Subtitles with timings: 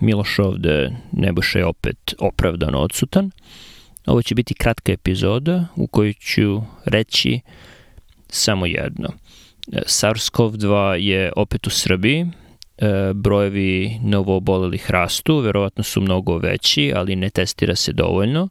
[0.00, 3.30] Miloš ovde, Nebojša je opet opravdano odsutan.
[4.06, 7.40] Ovo će biti kratka epizoda u kojoj ću reći
[8.28, 9.08] samo jedno.
[9.72, 12.26] SARS-CoV-2 je opet u Srbiji,
[12.78, 18.48] e, brojevi novoobolelih rastu, verovatno su mnogo veći, ali ne testira se dovoljno.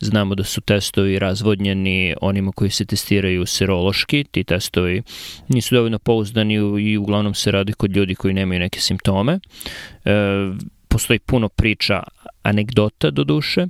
[0.00, 5.02] Znamo da su testovi razvodnjeni onima koji se testiraju serološki, ti testovi
[5.48, 9.40] nisu dovoljno pouzdani i uglavnom se radi kod ljudi koji nemaju neke simptome.
[10.92, 12.02] Postoji puno priča
[12.42, 13.66] anegdota do duše,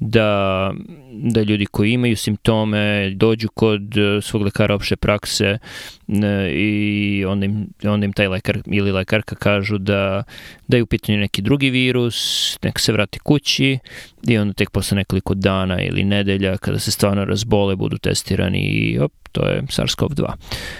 [0.00, 0.70] da,
[1.12, 5.58] da ljudi koji imaju simptome dođu kod e, svog lekara opšte prakse e,
[6.52, 10.22] i onda im, onda im taj lekar ili lekarka kažu da,
[10.68, 13.78] da je u pitanju neki drugi virus, nek se vrati kući
[14.26, 18.98] i onda tek posle nekoliko dana ili nedelja kada se stvarno razbole budu testirani i
[18.98, 20.32] op, to je SARS-CoV-2.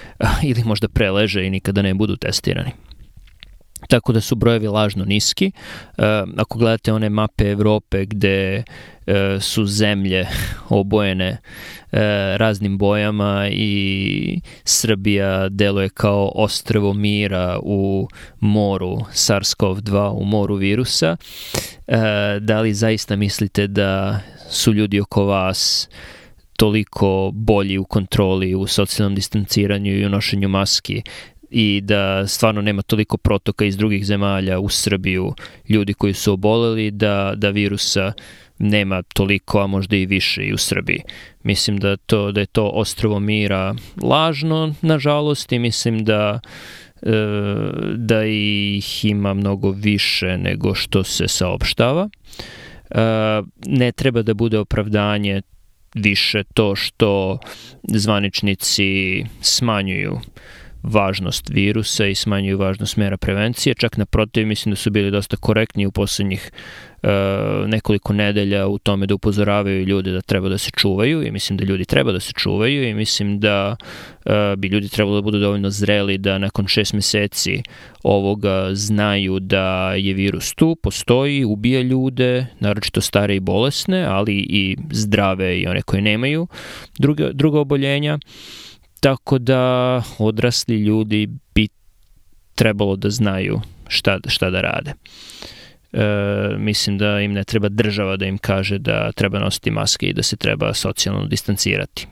[0.51, 2.71] Ili možda preleže i nikada ne budu testirani
[3.93, 5.47] tako da su brojevi lažno niski.
[5.47, 5.53] E,
[6.37, 8.63] ako gledate one mape Evrope gde
[9.07, 10.27] e, su zemlje
[10.69, 11.39] obojene e,
[12.39, 18.09] raznim bojama i Srbija deluje kao ostrvo mira u
[18.41, 21.17] moru SARS-CoV-2, u moru virusa,
[22.41, 25.89] da li zaista mislite da su ljudi oko vas
[26.57, 31.03] toliko bolji u kontroli, u socijalnom distanciranju i u nošenju maski
[31.53, 35.35] i da stvarno nema toliko protoka iz drugih zemalja u Srbiju
[35.69, 38.13] ljudi koji su oboleli da, da virusa
[38.59, 41.01] nema toliko, a možda i više i u Srbiji.
[41.43, 46.41] Mislim da, to, da je to ostrovo mira lažno, nažalost, i mislim da
[47.03, 47.11] e,
[47.97, 52.09] da ih ima mnogo više nego što se saopštava.
[52.91, 52.97] E,
[53.67, 55.43] ne treba da bude opravdanje
[55.95, 57.39] više to što
[57.83, 60.21] zvaničnici smanjuju
[60.83, 63.75] važnost virusa i smanjuju važnost mera prevencije.
[63.75, 66.51] Čak naprotiv, mislim da su bili dosta korektni u poslednjih
[67.03, 67.09] e,
[67.67, 71.65] nekoliko nedelja u tome da upozoravaju ljude da treba da se čuvaju i mislim da
[71.65, 73.77] ljudi treba da se čuvaju i mislim da
[74.25, 77.63] e, bi ljudi trebalo da budu dovoljno zreli da nakon šest meseci
[78.03, 84.77] ovoga znaju da je virus tu, postoji, ubija ljude, naročito stare i bolesne, ali i
[84.91, 86.47] zdrave i one koje nemaju
[86.99, 88.19] druga, druga oboljenja.
[89.03, 91.69] Tako da odrasli ljudi bi
[92.55, 94.93] trebalo da znaju šta, šta da rade.
[95.93, 96.05] E,
[96.59, 100.23] mislim da im ne treba država da im kaže da treba nositi maske i da
[100.23, 102.07] se treba socijalno distancirati.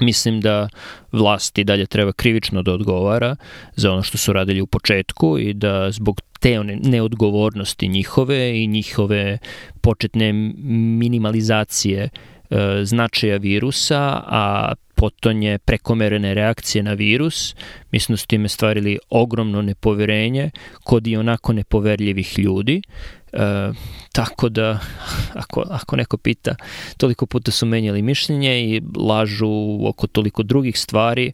[0.00, 0.68] Mislim da
[1.12, 3.36] vlast i dalje treba krivično da odgovara
[3.76, 8.66] za ono što su radili u početku i da zbog te one neodgovornosti njihove i
[8.66, 9.38] njihove
[9.80, 10.32] početne
[11.02, 12.08] minimalizacije
[12.84, 17.54] značaja virusa, a potonje prekomerene reakcije na virus.
[17.90, 20.50] Mislim da su time stvarili ogromno nepoverenje
[20.84, 22.82] kod i onako nepoverljivih ljudi.
[23.32, 23.72] E,
[24.12, 24.78] tako da,
[25.34, 26.54] ako, ako neko pita,
[26.96, 31.32] toliko puta su menjali mišljenje i lažu oko toliko drugih stvari,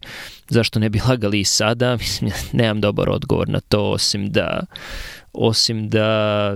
[0.49, 1.97] zašto ne bi lagali i sada?
[1.99, 4.63] Mislim, nemam dobar odgovor na to, osim da,
[5.33, 6.55] osim da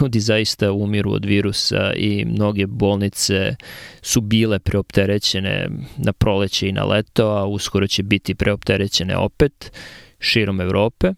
[0.00, 3.56] ljudi zaista umiru od virusa i mnoge bolnice
[4.02, 9.72] su bile preopterećene na proleće i na leto, a uskoro će biti preopterećene opet
[10.18, 11.08] širom Evrope.
[11.08, 11.14] E,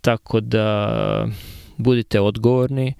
[0.00, 1.28] tako da
[1.76, 2.94] budite odgovorni,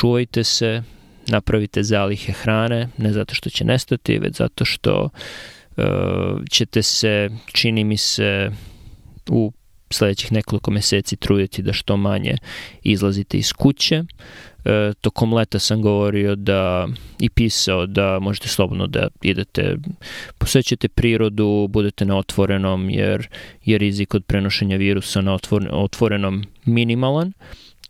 [0.00, 0.82] čuvajte se,
[1.26, 5.08] napravite zalihe hrane, ne zato što će nestati, već zato što
[5.76, 5.82] e,
[6.50, 8.50] ćete se, čini mi se,
[9.30, 9.52] u
[9.94, 12.36] sledećih nekoliko meseci truditi da što manje
[12.82, 14.02] izlazite iz kuće.
[14.64, 16.88] E, tokom leta sam govorio da
[17.20, 19.76] i pisao da možete slobodno da idete,
[20.38, 23.28] posećate prirodu, budete na otvorenom jer
[23.64, 25.38] je rizik od prenošenja virusa na
[25.70, 27.32] otvorenom minimalan.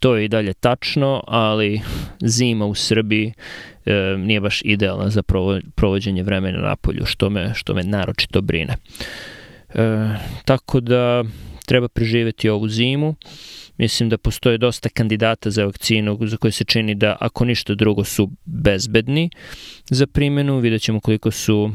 [0.00, 1.80] To je i dalje tačno, ali
[2.20, 3.32] zima u Srbiji
[3.86, 5.22] e, nije baš idealna za
[5.74, 8.74] provođenje vremena na polju, što me, što me naročito brine.
[9.74, 10.08] E,
[10.44, 11.24] tako da
[11.66, 13.14] treba preživeti ovu zimu.
[13.78, 18.04] Mislim da postoje dosta kandidata za vakcinu za koje se čini da ako ništa drugo
[18.04, 19.30] su bezbedni
[19.90, 20.58] za primjenu.
[20.58, 21.72] Vidjet ćemo koliko su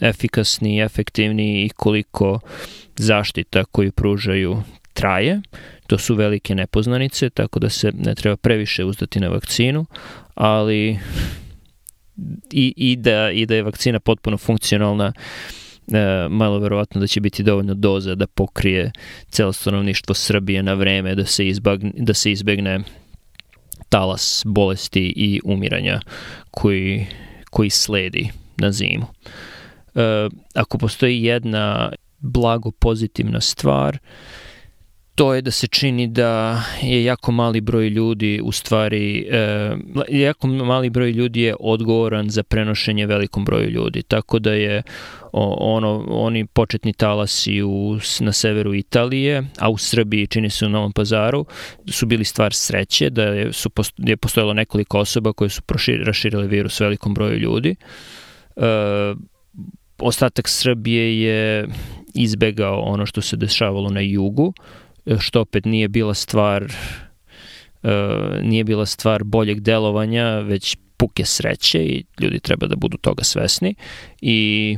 [0.00, 2.40] efikasni efektivni i koliko
[2.96, 4.62] zaštita koju pružaju
[4.92, 5.40] traje.
[5.86, 9.86] To su velike nepoznanice, tako da se ne treba previše uzdati na vakcinu,
[10.34, 10.98] ali
[12.52, 15.12] i, i, da, i da je vakcina potpuno funkcionalna
[15.92, 18.92] e, malo verovatno da će biti dovoljno doza da pokrije
[19.28, 22.80] celo stanovništvo Srbije na vreme da se, izbagne, da se izbegne
[23.88, 26.00] talas bolesti i umiranja
[26.50, 27.06] koji,
[27.50, 29.06] koji sledi na zimu.
[29.94, 33.98] E, ako postoji jedna blago pozitivna stvar,
[35.14, 39.76] to je da se čini da je jako mali broj ljudi u stvari, e,
[40.08, 44.82] jako mali broj ljudi je odgovoran za prenošenje velikom broju ljudi, tako da je
[45.32, 50.92] ono, oni početni talasi u, na severu Italije, a u Srbiji, čini se u Novom
[50.92, 51.46] pazaru,
[51.90, 56.46] su bili stvar sreće, da je, su, je postojalo nekoliko osoba koje su prošir, raširile
[56.46, 57.76] virus velikom broju ljudi.
[58.56, 58.62] E,
[59.98, 61.68] ostatak Srbije je
[62.14, 64.52] izbegao ono što se dešavalo na jugu,
[65.18, 66.72] što opet nije bila stvar
[67.82, 67.90] uh,
[68.42, 73.74] nije bila stvar boljeg delovanja, već puke sreće i ljudi treba da budu toga svesni
[74.20, 74.76] i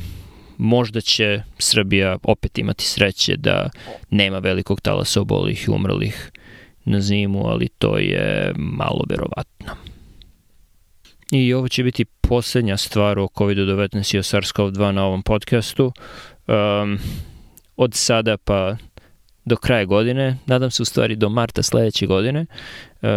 [0.59, 3.71] možda će Srbija opet imati sreće da
[4.11, 6.31] nema velikog talasa obolih i umrlih
[6.85, 9.67] na zimu, ali to je malo verovatno.
[11.31, 15.93] I ovo će biti poslednja stvar o COVID-19 i o SARS-CoV-2 na ovom podcastu.
[16.47, 16.99] Um,
[17.77, 18.77] od sada pa
[19.47, 22.47] do kraja godine, nadam se u stvari do marta sledeće godine,
[23.03, 23.09] e,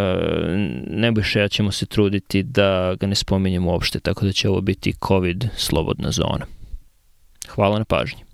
[0.88, 4.94] Nebojša ja ćemo se truditi da ga ne spominjemo uopšte, tako da će ovo biti
[5.08, 6.46] COVID slobodna zona.
[7.50, 8.29] Hvala na pažnji.